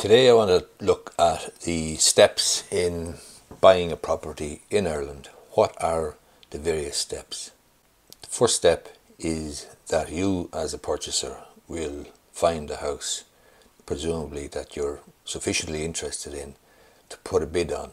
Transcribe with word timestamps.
Today 0.00 0.30
I 0.30 0.32
want 0.32 0.48
to 0.48 0.66
look 0.82 1.12
at 1.18 1.60
the 1.60 1.96
steps 1.96 2.64
in 2.72 3.16
buying 3.60 3.92
a 3.92 3.98
property 3.98 4.62
in 4.70 4.86
Ireland. 4.86 5.28
What 5.50 5.76
are 5.78 6.16
the 6.48 6.58
various 6.58 6.96
steps? 6.96 7.50
The 8.22 8.28
first 8.28 8.56
step 8.56 8.88
is 9.18 9.66
that 9.88 10.10
you 10.10 10.48
as 10.54 10.72
a 10.72 10.78
purchaser 10.78 11.36
will 11.68 12.06
find 12.32 12.70
a 12.70 12.76
house, 12.76 13.24
presumably 13.84 14.46
that 14.46 14.74
you're 14.74 15.00
sufficiently 15.26 15.84
interested 15.84 16.32
in 16.32 16.54
to 17.10 17.18
put 17.18 17.42
a 17.42 17.46
bid 17.46 17.70
on. 17.70 17.90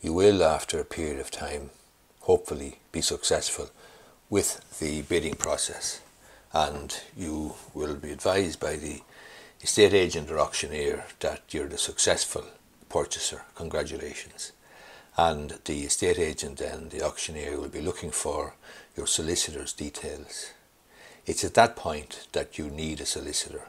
You 0.00 0.14
will, 0.14 0.42
after 0.42 0.80
a 0.80 0.86
period 0.86 1.20
of 1.20 1.30
time, 1.30 1.68
hopefully 2.20 2.78
be 2.92 3.02
successful 3.02 3.68
with 4.30 4.78
the 4.78 5.02
bidding 5.02 5.34
process 5.34 6.00
and 6.54 6.98
you 7.14 7.56
will 7.74 7.96
be 7.96 8.10
advised 8.10 8.58
by 8.58 8.76
the 8.76 9.02
estate 9.62 9.94
agent 9.94 10.30
or 10.30 10.40
auctioneer 10.40 11.04
that 11.20 11.42
you're 11.50 11.68
the 11.68 11.78
successful 11.78 12.44
purchaser. 12.88 13.42
Congratulations. 13.54 14.52
And 15.16 15.58
the 15.64 15.84
estate 15.84 16.18
agent 16.18 16.60
and 16.60 16.90
the 16.90 17.02
auctioneer 17.02 17.58
will 17.58 17.68
be 17.68 17.80
looking 17.80 18.10
for 18.10 18.54
your 18.96 19.06
solicitor's 19.06 19.72
details. 19.72 20.52
It's 21.26 21.44
at 21.44 21.54
that 21.54 21.76
point 21.76 22.26
that 22.32 22.58
you 22.58 22.68
need 22.70 23.00
a 23.00 23.06
solicitor 23.06 23.62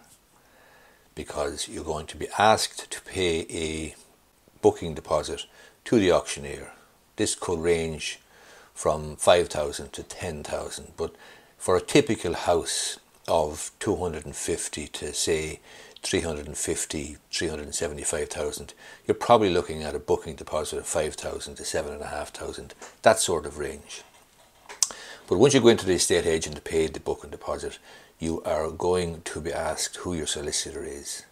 because 1.13 1.67
you're 1.67 1.83
going 1.83 2.07
to 2.07 2.17
be 2.17 2.27
asked 2.39 2.89
to 2.89 3.01
pay 3.01 3.45
a 3.51 3.95
booking 4.61 4.95
deposit 4.95 5.45
to 5.85 5.99
the 5.99 6.11
auctioneer. 6.11 6.71
This 7.17 7.35
could 7.35 7.59
range 7.59 8.19
from 8.73 9.15
5,000 9.17 9.93
to 9.93 10.01
10,000, 10.01 10.93
but 10.97 11.13
for 11.57 11.77
a 11.77 11.81
typical 11.81 12.33
house 12.33 12.97
of 13.27 13.71
250 13.79 14.87
to 14.87 15.13
say 15.13 15.59
350, 16.01 17.17
375,000, 17.31 18.73
you're 19.07 19.15
probably 19.15 19.49
looking 19.49 19.83
at 19.83 19.95
a 19.95 19.99
booking 19.99 20.35
deposit 20.35 20.79
of 20.79 20.85
5,000 20.85 21.55
to 21.55 21.63
7,500, 21.63 22.73
that 23.01 23.19
sort 23.19 23.45
of 23.45 23.57
range. 23.57 24.03
But 25.27 25.37
once 25.37 25.53
you 25.53 25.61
go 25.61 25.69
into 25.69 25.85
the 25.85 25.93
estate 25.93 26.25
agent 26.25 26.57
to 26.57 26.61
pay 26.61 26.87
the 26.87 26.99
booking 26.99 27.29
deposit, 27.29 27.79
you 28.19 28.41
are 28.43 28.69
going 28.69 29.21
to 29.21 29.39
be 29.39 29.53
asked 29.53 29.97
who 29.97 30.13
your 30.13 30.27
solicitor 30.27 30.83
is. 30.83 31.23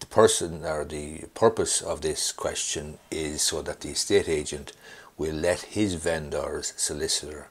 The 0.00 0.06
person 0.06 0.64
or 0.64 0.84
the 0.84 1.24
purpose 1.34 1.82
of 1.82 2.00
this 2.00 2.32
question 2.32 2.98
is 3.10 3.42
so 3.42 3.60
that 3.62 3.80
the 3.80 3.90
estate 3.90 4.28
agent 4.28 4.72
will 5.18 5.34
let 5.34 5.60
his 5.60 5.94
vendor's 5.94 6.72
solicitor 6.76 7.48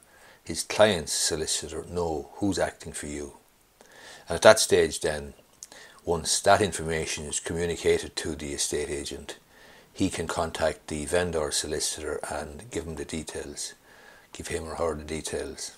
his 0.47 0.63
client's 0.63 1.11
solicitor 1.11 1.85
know 1.89 2.29
who's 2.35 2.57
acting 2.57 2.93
for 2.93 3.07
you. 3.07 3.33
And 4.29 4.37
at 4.37 4.43
that 4.43 4.59
stage, 4.61 5.01
then, 5.01 5.33
once 6.05 6.39
that 6.39 6.61
information 6.61 7.25
is 7.25 7.41
communicated 7.41 8.15
to 8.15 8.33
the 8.33 8.53
estate 8.53 8.89
agent, 8.89 9.39
he 9.91 10.09
can 10.09 10.25
contact 10.25 10.87
the 10.87 11.05
vendor 11.05 11.51
solicitor 11.51 12.21
and 12.31 12.71
give 12.71 12.85
him 12.85 12.95
the 12.95 13.03
details, 13.03 13.73
give 14.31 14.47
him 14.47 14.63
or 14.63 14.75
her 14.75 14.95
the 14.95 15.03
details. 15.03 15.75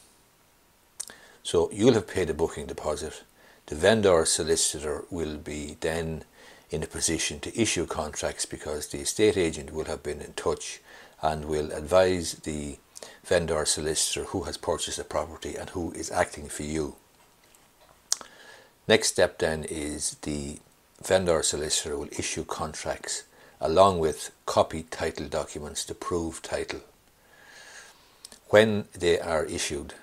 So 1.41 1.71
you'll 1.71 1.95
have 1.95 2.07
paid 2.07 2.29
a 2.29 2.35
booking 2.35 2.67
deposit. 2.67 3.23
The 3.65 3.75
vendor 3.75 4.23
solicitor 4.25 5.05
will 5.09 5.37
be 5.37 5.77
then 5.79 6.25
in 6.69 6.83
a 6.83 6.87
position 6.87 7.39
to 7.39 7.59
issue 7.59 7.87
contracts 7.87 8.45
because 8.45 8.85
the 8.85 8.99
estate 8.99 9.35
agent 9.35 9.73
will 9.73 9.85
have 9.85 10.03
been 10.03 10.21
in 10.21 10.33
touch 10.33 10.79
and 11.23 11.45
will 11.45 11.71
advise 11.71 12.33
the 12.33 12.77
vendor 13.23 13.65
solicitor 13.65 14.25
who 14.25 14.43
has 14.43 14.57
purchased 14.57 14.97
the 14.97 15.03
property 15.03 15.55
and 15.55 15.69
who 15.71 15.91
is 15.91 16.11
acting 16.11 16.47
for 16.47 16.63
you. 16.63 16.95
Next 18.87 19.09
step 19.09 19.37
then 19.37 19.63
is 19.63 20.17
the 20.23 20.59
vendor 21.03 21.43
solicitor 21.43 21.97
will 21.97 22.09
issue 22.17 22.43
contracts 22.43 23.23
along 23.61 23.99
with 23.99 24.31
copied 24.45 24.89
title 24.89 25.27
documents 25.27 25.85
to 25.85 25.93
prove 25.93 26.41
title. 26.41 26.81
When 28.47 28.85
they 28.97 29.19
are 29.19 29.45
issued, 29.45 29.93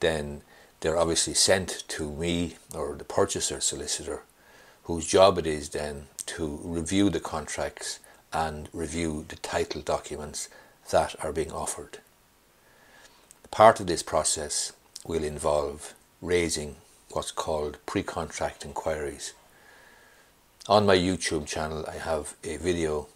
then 0.00 0.42
they're 0.80 0.96
obviously 0.96 1.34
sent 1.34 1.84
to 1.88 2.10
me 2.10 2.56
or 2.74 2.94
the 2.94 3.04
purchaser 3.04 3.60
solicitor, 3.60 4.22
whose 4.84 5.06
job 5.06 5.36
it 5.38 5.46
is 5.46 5.70
then 5.70 6.06
to 6.26 6.60
review 6.62 7.10
the 7.10 7.20
contracts 7.20 7.98
and 8.32 8.68
review 8.72 9.24
the 9.28 9.36
title 9.36 9.82
documents 9.82 10.48
that 10.90 11.16
are 11.24 11.32
being 11.32 11.52
offered. 11.52 11.98
Part 13.50 13.80
of 13.80 13.86
this 13.86 14.02
process 14.02 14.72
will 15.04 15.24
involve 15.24 15.94
raising 16.20 16.76
what's 17.10 17.30
called 17.30 17.78
pre-contract 17.86 18.64
inquiries. 18.64 19.32
On 20.68 20.84
my 20.84 20.96
YouTube 20.96 21.46
channel 21.46 21.84
I 21.88 21.96
have 21.96 22.34
a 22.42 22.56
video 22.56 23.06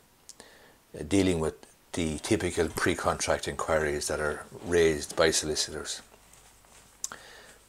uh, 0.98 1.02
dealing 1.06 1.40
with 1.40 1.54
the 1.92 2.19
typical 2.20 2.69
pre-contract 2.69 3.48
inquiries 3.48 4.06
that 4.06 4.20
are 4.20 4.46
raised 4.64 5.16
by 5.16 5.32
solicitors. 5.32 6.00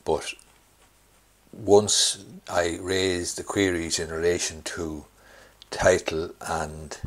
But 0.05 0.33
once 1.51 2.23
I 2.47 2.77
raise 2.79 3.33
the 3.35 3.43
queries 3.43 3.99
in 3.99 4.09
relation 4.09 4.61
to 4.75 5.05
title 5.71 6.31
and 6.41 6.97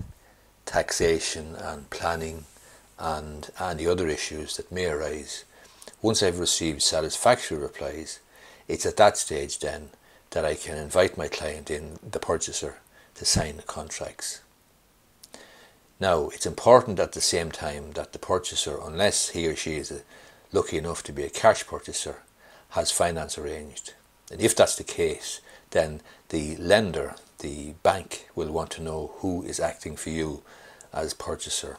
taxation 0.66 1.54
and 1.54 1.88
planning 1.90 2.44
and 2.98 3.50
any 3.60 3.86
other 3.86 4.08
issues 4.08 4.56
that 4.56 4.72
may 4.72 4.86
arise, 4.86 5.44
once 6.00 6.22
I've 6.22 6.38
received 6.38 6.82
satisfactory 6.82 7.58
replies, 7.58 8.20
it's 8.68 8.86
at 8.86 8.96
that 8.96 9.16
stage 9.16 9.58
then 9.58 9.90
that 10.30 10.44
I 10.44 10.54
can 10.54 10.76
invite 10.76 11.16
my 11.16 11.28
client 11.28 11.70
in, 11.70 11.98
the 12.02 12.18
purchaser, 12.18 12.76
to 13.14 13.24
sign 13.24 13.56
the 13.56 13.62
contracts. 13.62 14.40
Now, 16.00 16.28
it's 16.28 16.46
important 16.46 16.98
at 16.98 17.12
the 17.12 17.20
same 17.20 17.50
time 17.50 17.92
that 17.92 18.12
the 18.12 18.18
purchaser, 18.18 18.78
unless 18.84 19.30
he 19.30 19.46
or 19.46 19.54
she 19.54 19.76
is 19.76 19.92
uh, 19.92 20.00
lucky 20.52 20.76
enough 20.76 21.02
to 21.04 21.12
be 21.12 21.22
a 21.22 21.30
cash 21.30 21.66
purchaser, 21.66 22.16
has 22.70 22.90
finance 22.90 23.38
arranged. 23.38 23.94
And 24.30 24.40
if 24.40 24.56
that's 24.56 24.76
the 24.76 24.84
case, 24.84 25.40
then 25.70 26.00
the 26.30 26.56
lender, 26.56 27.14
the 27.38 27.74
bank, 27.82 28.28
will 28.34 28.50
want 28.50 28.70
to 28.72 28.82
know 28.82 29.12
who 29.18 29.44
is 29.44 29.60
acting 29.60 29.96
for 29.96 30.10
you 30.10 30.42
as 30.92 31.14
purchaser 31.14 31.78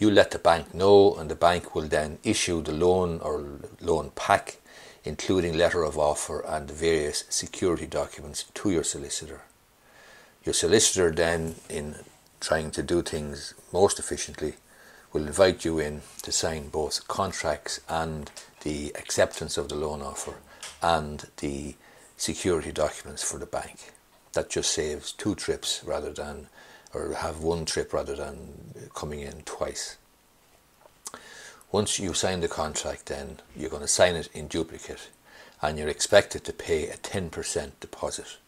you 0.00 0.10
let 0.10 0.30
the 0.30 0.38
bank 0.38 0.74
know 0.74 1.14
and 1.14 1.30
the 1.30 1.34
bank 1.36 1.74
will 1.74 1.86
then 1.86 2.18
issue 2.24 2.62
the 2.62 2.72
loan 2.72 3.20
or 3.20 3.60
loan 3.80 4.10
pack 4.16 4.56
including 5.04 5.56
letter 5.56 5.82
of 5.82 5.98
offer 5.98 6.40
and 6.40 6.68
the 6.68 6.74
various 6.74 7.24
security 7.28 7.86
documents 7.86 8.44
to 8.54 8.70
your 8.70 8.84
solicitor. 8.84 9.42
Your 10.44 10.52
solicitor 10.52 11.10
then 11.10 11.54
in 11.68 11.96
trying 12.40 12.70
to 12.72 12.82
do 12.82 13.02
things 13.02 13.54
most 13.72 13.98
efficiently 13.98 14.54
will 15.12 15.26
invite 15.26 15.64
you 15.64 15.78
in 15.78 16.02
to 16.22 16.32
sign 16.32 16.68
both 16.68 17.06
contracts 17.08 17.80
and 17.88 18.30
the 18.62 18.92
acceptance 18.94 19.56
of 19.56 19.68
the 19.68 19.74
loan 19.74 20.02
offer 20.02 20.34
and 20.82 21.28
the 21.38 21.74
security 22.16 22.72
documents 22.72 23.22
for 23.22 23.38
the 23.38 23.46
bank. 23.46 23.92
That 24.32 24.50
just 24.50 24.70
saves 24.70 25.12
two 25.12 25.34
trips 25.34 25.82
rather 25.84 26.12
than 26.12 26.48
or 26.92 27.14
have 27.14 27.40
one 27.40 27.64
trip 27.64 27.92
rather 27.92 28.16
than 28.16 28.88
coming 28.94 29.20
in 29.20 29.42
twice. 29.42 29.96
Once 31.72 31.98
you 32.00 32.12
sign 32.12 32.40
the 32.40 32.48
contract 32.48 33.06
then 33.06 33.38
you're 33.56 33.70
going 33.70 33.82
to 33.82 33.88
sign 33.88 34.16
it 34.16 34.28
in 34.34 34.48
duplicate 34.48 35.08
and 35.62 35.78
you're 35.78 35.88
expected 35.88 36.42
to 36.44 36.52
pay 36.52 36.88
a 36.88 36.96
10% 36.96 37.72
deposit. 37.80 38.38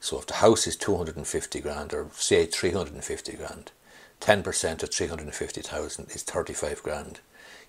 So 0.00 0.18
if 0.18 0.26
the 0.26 0.34
house 0.34 0.66
is 0.66 0.76
250 0.76 1.60
grand 1.60 1.92
or 1.92 2.08
say 2.14 2.46
350 2.46 3.32
grand, 3.32 3.72
10% 4.20 4.82
of 4.82 4.90
350,000 4.90 6.10
is 6.10 6.22
35 6.22 6.82
grand. 6.82 7.20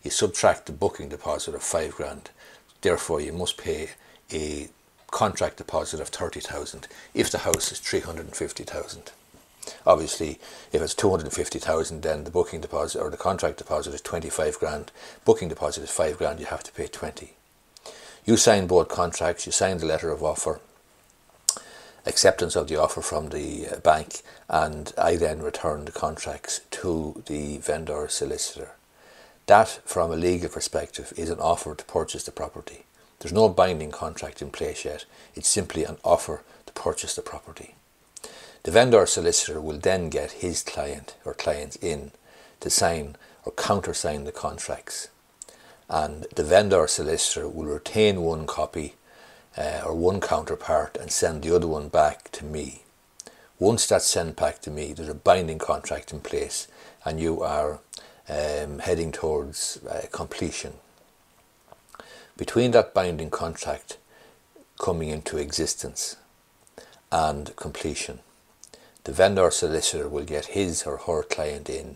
You 0.03 0.11
subtract 0.11 0.65
the 0.65 0.71
booking 0.71 1.09
deposit 1.09 1.55
of 1.55 1.63
5 1.63 1.95
grand, 1.95 2.29
therefore 2.81 3.19
you 3.19 3.33
must 3.33 3.57
pay 3.57 3.89
a 4.31 4.69
contract 5.11 5.57
deposit 5.57 5.99
of 5.99 6.09
30,000 6.09 6.87
if 7.13 7.31
the 7.31 7.39
house 7.39 7.71
is 7.71 7.79
350,000. 7.79 9.11
Obviously, 9.85 10.39
if 10.71 10.81
it's 10.81 10.95
250,000, 10.95 12.01
then 12.01 12.23
the 12.23 12.31
booking 12.31 12.61
deposit 12.61 13.01
or 13.01 13.09
the 13.09 13.17
contract 13.17 13.57
deposit 13.57 13.93
is 13.93 14.01
25 14.01 14.59
grand. 14.59 14.91
Booking 15.25 15.49
deposit 15.49 15.83
is 15.83 15.91
5 15.91 16.17
grand, 16.17 16.39
you 16.39 16.45
have 16.47 16.63
to 16.63 16.71
pay 16.71 16.87
20. 16.87 17.33
You 18.25 18.37
sign 18.37 18.67
both 18.67 18.89
contracts, 18.89 19.45
you 19.45 19.51
sign 19.51 19.77
the 19.77 19.85
letter 19.85 20.09
of 20.09 20.23
offer, 20.23 20.59
acceptance 22.05 22.55
of 22.55 22.67
the 22.67 22.75
offer 22.75 23.01
from 23.01 23.29
the 23.29 23.67
uh, 23.67 23.79
bank, 23.79 24.21
and 24.49 24.93
I 24.97 25.15
then 25.15 25.41
return 25.41 25.85
the 25.85 25.91
contracts 25.91 26.61
to 26.71 27.23
the 27.27 27.57
vendor 27.57 28.07
solicitor. 28.09 28.71
That, 29.45 29.79
from 29.85 30.11
a 30.11 30.17
legal 30.17 30.49
perspective, 30.49 31.13
is 31.15 31.29
an 31.29 31.39
offer 31.39 31.73
to 31.73 31.85
purchase 31.85 32.25
the 32.25 32.31
property. 32.31 32.83
There's 33.19 33.33
no 33.33 33.47
binding 33.47 33.91
contract 33.91 34.41
in 34.41 34.51
place 34.51 34.83
yet. 34.83 35.05
It's 35.33 35.47
simply 35.47 35.85
an 35.85 35.97
offer 36.03 36.43
to 36.65 36.73
purchase 36.73 37.15
the 37.15 37.21
property. 37.21 37.75
The 38.63 38.71
vendor 38.71 39.05
solicitor 39.05 39.61
will 39.61 39.77
then 39.77 40.09
get 40.09 40.31
his 40.43 40.61
client 40.61 41.15
or 41.23 41.33
clients 41.33 41.77
in 41.77 42.11
to 42.59 42.69
sign 42.69 43.15
or 43.45 43.53
countersign 43.53 44.25
the 44.25 44.31
contracts. 44.31 45.09
And 45.89 46.25
the 46.35 46.43
vendor 46.43 46.85
solicitor 46.87 47.47
will 47.47 47.65
retain 47.65 48.21
one 48.21 48.45
copy 48.45 48.95
uh, 49.57 49.81
or 49.85 49.95
one 49.95 50.19
counterpart 50.19 50.97
and 50.97 51.11
send 51.11 51.43
the 51.43 51.55
other 51.55 51.67
one 51.67 51.87
back 51.87 52.29
to 52.31 52.45
me. 52.45 52.83
Once 53.59 53.87
that's 53.87 54.05
sent 54.05 54.35
back 54.35 54.59
to 54.61 54.69
me, 54.69 54.93
there's 54.93 55.09
a 55.09 55.15
binding 55.15 55.57
contract 55.57 56.11
in 56.11 56.19
place 56.19 56.67
and 57.05 57.19
you 57.19 57.41
are 57.41 57.79
um, 58.29 58.79
heading 58.79 59.11
towards 59.11 59.79
uh, 59.89 60.05
completion. 60.11 60.73
Between 62.35 62.71
that 62.71 62.93
binding 62.93 63.29
contract 63.29 63.97
coming 64.79 65.09
into 65.09 65.37
existence 65.37 66.17
and 67.11 67.55
completion, 67.55 68.19
the 69.07 69.13
vendor 69.13 69.49
solicitor 69.49 70.09
will 70.09 70.25
get 70.25 70.47
his 70.47 70.83
or 70.83 70.97
her 70.97 71.23
client 71.23 71.69
in 71.69 71.95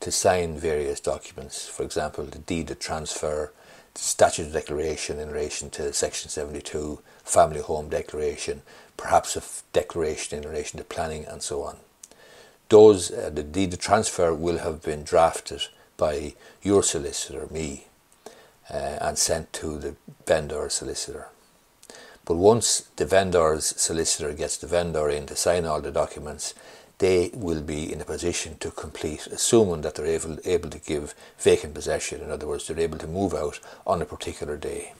to 0.00 0.10
sign 0.10 0.58
various 0.58 0.98
documents, 0.98 1.68
for 1.68 1.84
example, 1.84 2.24
the 2.24 2.40
deed 2.40 2.68
of 2.68 2.80
transfer, 2.80 3.52
the 3.94 4.00
statutory 4.00 4.52
declaration 4.52 5.20
in 5.20 5.30
relation 5.30 5.70
to 5.70 5.92
Section 5.92 6.28
72, 6.30 6.98
family 7.22 7.60
home 7.60 7.88
declaration, 7.88 8.62
perhaps 8.96 9.36
a 9.36 9.42
declaration 9.72 10.42
in 10.42 10.50
relation 10.50 10.78
to 10.78 10.84
planning, 10.84 11.24
and 11.24 11.42
so 11.44 11.62
on. 11.62 11.76
Those, 12.70 13.12
uh, 13.12 13.30
the 13.32 13.44
deed 13.44 13.72
of 13.72 13.78
transfer 13.78 14.34
will 14.34 14.58
have 14.58 14.82
been 14.82 15.04
drafted 15.04 15.62
by 15.96 16.34
your 16.60 16.82
solicitor, 16.82 17.46
me, 17.52 17.86
uh, 18.68 18.98
and 19.00 19.16
sent 19.16 19.52
to 19.52 19.78
the 19.78 19.94
vendor 20.26 20.68
solicitor. 20.70 21.28
But 22.28 22.36
once 22.36 22.80
the 22.96 23.06
vendor's 23.06 23.64
solicitor 23.80 24.34
gets 24.34 24.58
the 24.58 24.66
vendor 24.66 25.08
in 25.08 25.24
to 25.28 25.34
sign 25.34 25.64
all 25.64 25.80
the 25.80 25.90
documents, 25.90 26.52
they 26.98 27.30
will 27.32 27.62
be 27.62 27.90
in 27.90 28.02
a 28.02 28.04
position 28.04 28.58
to 28.58 28.70
complete, 28.70 29.26
assuming 29.28 29.80
that 29.80 29.94
they're 29.94 30.04
able, 30.04 30.36
able 30.44 30.68
to 30.68 30.78
give 30.78 31.14
vacant 31.38 31.72
possession. 31.72 32.20
In 32.20 32.30
other 32.30 32.46
words, 32.46 32.66
they're 32.66 32.78
able 32.78 32.98
to 32.98 33.06
move 33.06 33.32
out 33.32 33.60
on 33.86 34.02
a 34.02 34.04
particular 34.04 34.58
day. 34.58 34.92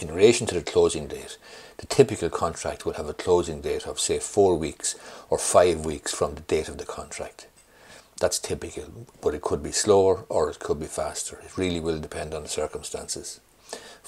In 0.00 0.14
relation 0.14 0.46
to 0.46 0.54
the 0.54 0.62
closing 0.62 1.08
date, 1.08 1.38
the 1.78 1.86
typical 1.86 2.30
contract 2.30 2.86
will 2.86 2.92
have 2.92 3.08
a 3.08 3.14
closing 3.14 3.60
date 3.60 3.84
of, 3.84 3.98
say, 3.98 4.20
four 4.20 4.56
weeks 4.56 4.94
or 5.30 5.38
five 5.38 5.84
weeks 5.84 6.14
from 6.14 6.36
the 6.36 6.42
date 6.42 6.68
of 6.68 6.78
the 6.78 6.86
contract. 6.86 7.48
That's 8.20 8.38
typical, 8.38 9.08
but 9.20 9.34
it 9.34 9.42
could 9.42 9.60
be 9.60 9.72
slower 9.72 10.24
or 10.28 10.50
it 10.50 10.60
could 10.60 10.78
be 10.78 10.86
faster. 10.86 11.40
It 11.44 11.58
really 11.58 11.80
will 11.80 11.98
depend 11.98 12.32
on 12.32 12.44
the 12.44 12.48
circumstances. 12.48 13.40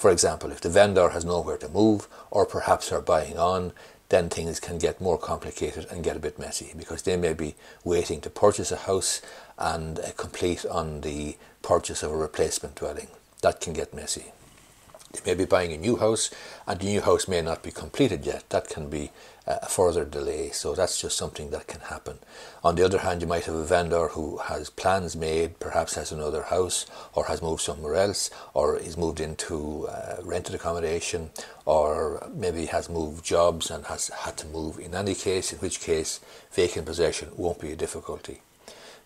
For 0.01 0.09
example, 0.09 0.51
if 0.51 0.61
the 0.61 0.69
vendor 0.69 1.09
has 1.09 1.23
nowhere 1.23 1.59
to 1.59 1.69
move 1.69 2.07
or 2.31 2.43
perhaps 2.47 2.91
are 2.91 3.03
buying 3.03 3.37
on, 3.37 3.71
then 4.09 4.29
things 4.29 4.59
can 4.59 4.79
get 4.79 4.99
more 4.99 5.19
complicated 5.19 5.85
and 5.91 6.03
get 6.03 6.15
a 6.15 6.19
bit 6.19 6.39
messy 6.39 6.73
because 6.75 7.03
they 7.03 7.15
may 7.15 7.33
be 7.33 7.53
waiting 7.83 8.19
to 8.21 8.31
purchase 8.31 8.71
a 8.71 8.77
house 8.77 9.21
and 9.59 9.99
uh, 9.99 10.09
complete 10.17 10.65
on 10.65 11.01
the 11.01 11.37
purchase 11.61 12.01
of 12.01 12.11
a 12.11 12.17
replacement 12.17 12.73
dwelling. 12.73 13.09
That 13.43 13.61
can 13.61 13.73
get 13.73 13.93
messy. 13.93 14.31
They 15.11 15.33
may 15.33 15.37
be 15.37 15.45
buying 15.45 15.71
a 15.71 15.77
new 15.77 15.97
house 15.97 16.31
and 16.65 16.79
the 16.79 16.85
new 16.85 17.01
house 17.01 17.27
may 17.27 17.43
not 17.43 17.61
be 17.61 17.69
completed 17.69 18.25
yet. 18.25 18.49
That 18.49 18.69
can 18.69 18.89
be 18.89 19.11
a 19.47 19.67
further 19.67 20.05
delay. 20.05 20.49
So 20.51 20.73
that's 20.75 21.01
just 21.01 21.17
something 21.17 21.49
that 21.49 21.67
can 21.67 21.81
happen. 21.81 22.19
On 22.63 22.75
the 22.75 22.85
other 22.85 22.99
hand, 22.99 23.21
you 23.21 23.27
might 23.27 23.45
have 23.45 23.55
a 23.55 23.63
vendor 23.63 24.09
who 24.09 24.37
has 24.37 24.69
plans 24.69 25.15
made, 25.15 25.59
perhaps 25.59 25.95
has 25.95 26.11
another 26.11 26.43
house 26.43 26.85
or 27.13 27.25
has 27.25 27.41
moved 27.41 27.61
somewhere 27.61 27.95
else 27.95 28.29
or 28.53 28.77
is 28.77 28.97
moved 28.97 29.19
into 29.19 29.87
uh, 29.87 30.17
rented 30.23 30.55
accommodation 30.55 31.31
or 31.65 32.29
maybe 32.33 32.67
has 32.67 32.89
moved 32.89 33.25
jobs 33.25 33.71
and 33.71 33.85
has 33.85 34.09
had 34.09 34.37
to 34.37 34.47
move 34.47 34.79
in 34.79 34.93
any 34.93 35.15
case, 35.15 35.51
in 35.51 35.59
which 35.59 35.79
case 35.79 36.19
vacant 36.51 36.85
possession 36.85 37.29
won't 37.35 37.59
be 37.59 37.71
a 37.71 37.75
difficulty 37.75 38.41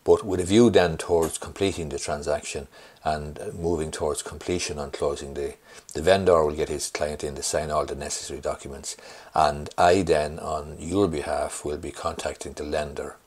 but 0.06 0.24
with 0.24 0.40
a 0.40 0.46
view 0.46 0.70
then 0.70 0.96
towards 0.98 1.38
completing 1.38 1.90
the 1.90 2.00
transaction 2.00 2.68
and 3.04 3.40
uh, 3.40 3.48
moving 3.54 3.92
towards 3.92 4.22
completion 4.22 4.80
on 4.80 4.92
closing 4.92 5.34
day. 5.34 5.58
The 5.94 6.02
vendor 6.02 6.46
will 6.46 6.56
get 6.56 6.70
his 6.70 6.90
client 6.90 7.24
in 7.24 7.36
to 7.36 7.44
sign 7.44 7.72
all 7.72 7.86
the 7.86 7.96
necessary 7.96 8.40
documents, 8.40 8.96
and 9.34 9.70
I 9.78 10.04
then, 10.04 10.40
on 10.40 10.78
your 10.80 11.10
behalf, 11.10 11.66
will 11.66 11.78
be 11.78 11.92
contacting 11.92 12.54
the 12.54 12.64
lender 12.64 13.18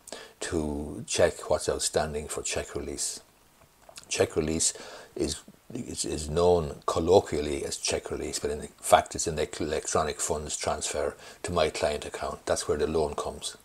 to 0.41 1.05
check 1.07 1.51
what's 1.51 1.69
outstanding 1.69 2.29
for 2.29 2.43
check 2.43 2.75
release. 2.75 3.21
Check 4.09 4.37
release 4.37 4.73
is 5.15 5.43
is 5.75 6.31
known 6.31 6.77
colloquially 6.87 7.63
as 7.63 7.77
check 7.77 8.11
release, 8.11 8.39
but 8.39 8.51
in 8.51 8.67
fact 8.81 9.15
it's 9.15 9.27
an 9.27 9.39
electronic 9.39 10.19
funds 10.19 10.57
transfer 10.57 11.15
to 11.43 11.53
my 11.53 11.69
client 11.69 12.07
account. 12.07 12.47
That's 12.47 12.67
where 12.67 12.79
the 12.79 12.87
loan 12.87 13.15
comes. 13.15 13.57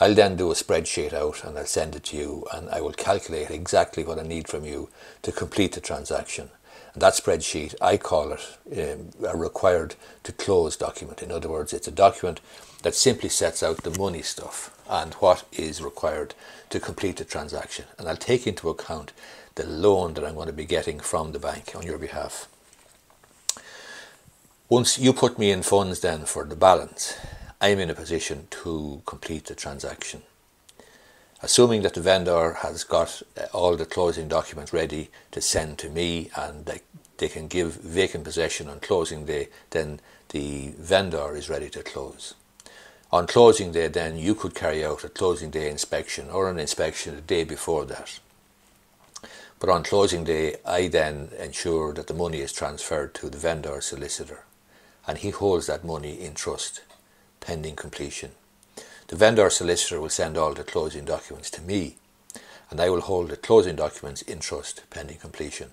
I'll 0.00 0.14
then 0.14 0.36
do 0.36 0.50
a 0.50 0.54
spreadsheet 0.54 1.12
out 1.12 1.44
and 1.44 1.56
I'll 1.56 1.66
send 1.66 1.94
it 1.94 2.04
to 2.04 2.16
you 2.16 2.46
and 2.52 2.68
I 2.70 2.80
will 2.80 2.92
calculate 2.92 3.50
exactly 3.50 4.02
what 4.02 4.18
I 4.18 4.22
need 4.22 4.48
from 4.48 4.64
you 4.64 4.88
to 5.22 5.30
complete 5.30 5.72
the 5.72 5.80
transaction. 5.80 6.50
And 6.94 7.02
that 7.02 7.14
spreadsheet, 7.14 7.74
I 7.80 7.96
call 7.96 8.32
it 8.32 8.58
um, 8.76 9.10
a 9.28 9.36
required 9.36 9.94
to 10.24 10.32
close 10.32 10.76
document. 10.76 11.22
In 11.22 11.30
other 11.30 11.48
words, 11.48 11.72
it's 11.72 11.88
a 11.88 11.92
document 11.92 12.40
that 12.82 12.94
simply 12.94 13.28
sets 13.28 13.62
out 13.62 13.82
the 13.82 13.98
money 13.98 14.22
stuff 14.22 14.76
and 14.88 15.14
what 15.14 15.44
is 15.52 15.80
required 15.80 16.34
to 16.70 16.80
complete 16.80 17.16
the 17.16 17.24
transaction. 17.24 17.84
And 17.98 18.08
I'll 18.08 18.16
take 18.16 18.46
into 18.46 18.68
account 18.68 19.12
the 19.54 19.66
loan 19.66 20.14
that 20.14 20.24
I'm 20.24 20.34
going 20.34 20.48
to 20.48 20.52
be 20.52 20.64
getting 20.64 20.98
from 20.98 21.32
the 21.32 21.38
bank 21.38 21.72
on 21.74 21.84
your 21.84 21.98
behalf. 21.98 22.48
Once 24.68 24.98
you 24.98 25.12
put 25.12 25.38
me 25.38 25.50
in 25.50 25.62
funds 25.62 26.00
then 26.00 26.24
for 26.24 26.44
the 26.44 26.56
balance, 26.56 27.14
I'm 27.64 27.78
in 27.78 27.88
a 27.88 27.94
position 27.94 28.46
to 28.62 29.00
complete 29.06 29.46
the 29.46 29.54
transaction. 29.54 30.20
Assuming 31.40 31.80
that 31.80 31.94
the 31.94 32.02
vendor 32.02 32.58
has 32.60 32.84
got 32.84 33.22
uh, 33.38 33.46
all 33.54 33.74
the 33.74 33.86
closing 33.86 34.28
documents 34.28 34.74
ready 34.74 35.08
to 35.30 35.40
send 35.40 35.78
to 35.78 35.88
me 35.88 36.28
and 36.36 36.66
they, 36.66 36.82
they 37.16 37.28
can 37.30 37.48
give 37.48 37.76
vacant 37.76 38.24
possession 38.24 38.68
on 38.68 38.80
closing 38.80 39.24
day, 39.24 39.48
then 39.70 40.00
the 40.28 40.74
vendor 40.78 41.34
is 41.34 41.48
ready 41.48 41.70
to 41.70 41.82
close. 41.82 42.34
On 43.10 43.26
closing 43.26 43.72
day, 43.72 43.88
then 43.88 44.18
you 44.18 44.34
could 44.34 44.54
carry 44.54 44.84
out 44.84 45.02
a 45.02 45.08
closing 45.08 45.48
day 45.48 45.70
inspection 45.70 46.28
or 46.28 46.50
an 46.50 46.58
inspection 46.58 47.16
the 47.16 47.22
day 47.22 47.44
before 47.44 47.86
that. 47.86 48.20
But 49.58 49.70
on 49.70 49.84
closing 49.84 50.24
day, 50.24 50.56
I 50.66 50.88
then 50.88 51.30
ensure 51.38 51.94
that 51.94 52.08
the 52.08 52.20
money 52.24 52.40
is 52.40 52.52
transferred 52.52 53.14
to 53.14 53.30
the 53.30 53.38
vendor 53.38 53.80
solicitor 53.80 54.44
and 55.06 55.16
he 55.16 55.30
holds 55.30 55.66
that 55.68 55.82
money 55.82 56.20
in 56.20 56.34
trust 56.34 56.82
pending 57.44 57.76
completion. 57.76 58.30
The 59.08 59.16
vendor 59.16 59.50
solicitor 59.50 60.00
will 60.00 60.08
send 60.08 60.36
all 60.36 60.54
the 60.54 60.64
closing 60.64 61.04
documents 61.04 61.50
to 61.50 61.62
me, 61.62 61.96
and 62.70 62.80
I 62.80 62.88
will 62.88 63.02
hold 63.02 63.28
the 63.28 63.36
closing 63.36 63.76
documents 63.76 64.22
in 64.22 64.40
trust 64.40 64.82
pending 64.90 65.18
completion. 65.18 65.72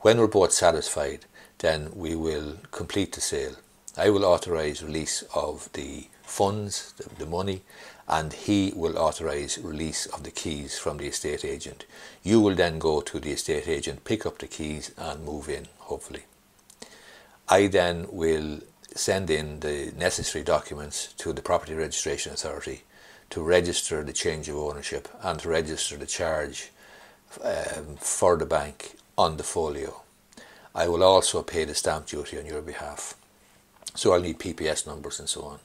When 0.00 0.18
we're 0.18 0.26
both 0.26 0.52
satisfied, 0.52 1.24
then 1.58 1.90
we 1.94 2.14
will 2.14 2.58
complete 2.70 3.12
the 3.12 3.20
sale. 3.20 3.56
I 3.96 4.10
will 4.10 4.26
authorise 4.26 4.82
release 4.82 5.24
of 5.34 5.70
the 5.72 6.08
funds, 6.22 6.92
the, 6.98 7.08
the 7.18 7.26
money, 7.26 7.62
and 8.06 8.32
he 8.32 8.72
will 8.76 8.98
authorise 8.98 9.58
release 9.58 10.06
of 10.06 10.22
the 10.22 10.30
keys 10.30 10.78
from 10.78 10.98
the 10.98 11.06
estate 11.06 11.44
agent. 11.44 11.86
You 12.22 12.40
will 12.40 12.54
then 12.54 12.78
go 12.78 13.00
to 13.00 13.18
the 13.18 13.32
estate 13.32 13.68
agent, 13.68 14.04
pick 14.04 14.26
up 14.26 14.38
the 14.38 14.46
keys, 14.46 14.92
and 14.98 15.24
move 15.24 15.48
in, 15.48 15.66
hopefully. 15.78 16.24
I 17.48 17.68
then 17.68 18.06
will 18.10 18.60
send 18.96 19.30
in 19.30 19.60
the 19.60 19.92
necessary 19.96 20.42
documents 20.42 21.12
to 21.18 21.32
the 21.32 21.42
Property 21.42 21.74
Registration 21.74 22.32
Authority 22.32 22.82
to 23.30 23.42
register 23.42 24.02
the 24.02 24.12
change 24.12 24.48
of 24.48 24.56
ownership 24.56 25.08
and 25.22 25.38
to 25.40 25.48
register 25.48 25.96
the 25.96 26.06
charge 26.06 26.70
um, 27.42 27.96
for 27.98 28.36
the 28.36 28.46
bank 28.46 28.96
on 29.18 29.36
the 29.36 29.42
folio. 29.42 30.02
I 30.74 30.88
will 30.88 31.02
also 31.02 31.42
pay 31.42 31.64
the 31.64 31.74
stamp 31.74 32.06
duty 32.06 32.38
on 32.38 32.46
your 32.46 32.62
behalf. 32.62 33.14
So 33.94 34.12
I'll 34.12 34.20
need 34.20 34.38
PPS 34.38 34.86
numbers 34.86 35.18
and 35.18 35.28
so 35.28 35.42
on. 35.42 35.58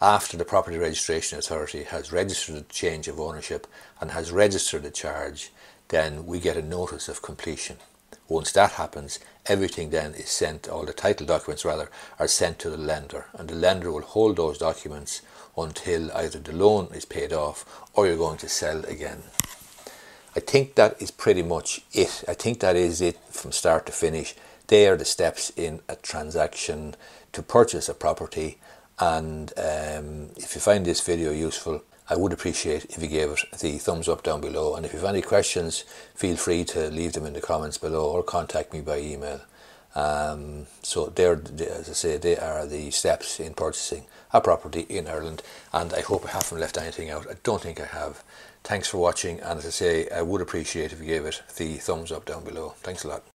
After 0.00 0.36
the 0.36 0.44
Property 0.44 0.78
Registration 0.78 1.38
Authority 1.38 1.84
has 1.84 2.12
registered 2.12 2.56
the 2.56 2.72
change 2.72 3.06
of 3.08 3.20
ownership 3.20 3.66
and 4.00 4.10
has 4.10 4.32
registered 4.32 4.82
the 4.82 4.90
charge, 4.90 5.50
then 5.88 6.26
we 6.26 6.40
get 6.40 6.56
a 6.56 6.62
notice 6.62 7.08
of 7.08 7.22
completion. 7.22 7.76
Once 8.32 8.52
that 8.52 8.72
happens, 8.72 9.18
everything 9.44 9.90
then 9.90 10.14
is 10.14 10.30
sent, 10.30 10.66
all 10.66 10.86
the 10.86 10.92
title 10.94 11.26
documents 11.26 11.66
rather, 11.66 11.90
are 12.18 12.26
sent 12.26 12.58
to 12.58 12.70
the 12.70 12.78
lender, 12.78 13.26
and 13.34 13.46
the 13.46 13.54
lender 13.54 13.92
will 13.92 14.00
hold 14.00 14.36
those 14.36 14.56
documents 14.56 15.20
until 15.58 16.10
either 16.12 16.38
the 16.38 16.56
loan 16.56 16.88
is 16.94 17.04
paid 17.04 17.30
off 17.30 17.66
or 17.92 18.06
you're 18.06 18.16
going 18.16 18.38
to 18.38 18.48
sell 18.48 18.86
again. 18.86 19.22
I 20.34 20.40
think 20.40 20.76
that 20.76 21.00
is 21.02 21.10
pretty 21.10 21.42
much 21.42 21.82
it. 21.92 22.24
I 22.26 22.32
think 22.32 22.60
that 22.60 22.74
is 22.74 23.02
it 23.02 23.18
from 23.28 23.52
start 23.52 23.84
to 23.84 23.92
finish. 23.92 24.34
They 24.68 24.88
are 24.88 24.96
the 24.96 25.04
steps 25.04 25.52
in 25.54 25.80
a 25.86 25.96
transaction 25.96 26.94
to 27.32 27.42
purchase 27.42 27.90
a 27.90 27.94
property. 27.94 28.56
And 28.98 29.52
um, 29.58 30.30
if 30.36 30.54
you 30.54 30.62
find 30.62 30.86
this 30.86 31.02
video 31.02 31.32
useful, 31.32 31.82
I 32.12 32.16
would 32.16 32.34
appreciate 32.34 32.84
if 32.90 33.02
you 33.02 33.08
gave 33.08 33.30
it 33.30 33.40
the 33.58 33.78
thumbs 33.78 34.06
up 34.06 34.22
down 34.22 34.42
below. 34.42 34.74
And 34.74 34.84
if 34.84 34.92
you 34.92 34.98
have 34.98 35.08
any 35.08 35.22
questions, 35.22 35.84
feel 36.14 36.36
free 36.36 36.62
to 36.66 36.90
leave 36.90 37.14
them 37.14 37.24
in 37.24 37.32
the 37.32 37.40
comments 37.40 37.78
below 37.78 38.10
or 38.10 38.22
contact 38.22 38.74
me 38.74 38.82
by 38.82 38.98
email. 38.98 39.40
Um, 39.94 40.66
so 40.82 41.06
there, 41.06 41.40
as 41.58 41.88
I 41.88 41.94
say, 41.94 42.18
they 42.18 42.36
are 42.36 42.66
the 42.66 42.90
steps 42.90 43.40
in 43.40 43.54
purchasing 43.54 44.04
a 44.30 44.42
property 44.42 44.84
in 44.90 45.08
Ireland. 45.08 45.42
And 45.72 45.94
I 45.94 46.02
hope 46.02 46.26
I 46.26 46.32
haven't 46.32 46.60
left 46.60 46.76
anything 46.76 47.08
out. 47.08 47.26
I 47.30 47.36
don't 47.44 47.62
think 47.62 47.80
I 47.80 47.86
have. 47.86 48.22
Thanks 48.62 48.88
for 48.88 48.98
watching. 48.98 49.40
And 49.40 49.58
as 49.58 49.64
I 49.64 49.70
say, 49.70 50.10
I 50.10 50.20
would 50.20 50.42
appreciate 50.42 50.92
if 50.92 51.00
you 51.00 51.06
gave 51.06 51.24
it 51.24 51.40
the 51.56 51.76
thumbs 51.76 52.12
up 52.12 52.26
down 52.26 52.44
below. 52.44 52.74
Thanks 52.82 53.04
a 53.04 53.08
lot. 53.08 53.31